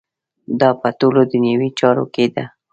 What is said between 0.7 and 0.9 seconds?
په